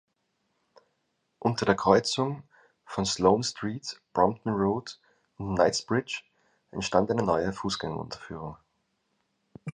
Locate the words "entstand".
6.71-7.11